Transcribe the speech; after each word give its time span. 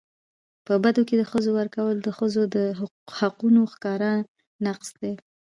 په 0.65 0.73
بدو 0.83 1.01
کي 1.07 1.15
د 1.17 1.23
ښځو 1.31 1.51
ورکول 1.59 1.95
د 2.01 2.09
ښځو 2.17 2.41
د 2.55 2.57
حقونو 3.19 3.61
ښکاره 3.73 4.11
نقض 4.65 4.89
دی. 5.01 5.13